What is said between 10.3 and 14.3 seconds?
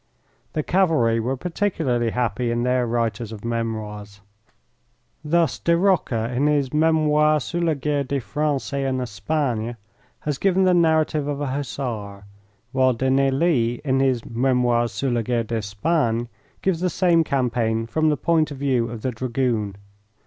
given the narrative of a Hussar, while De Naylies in his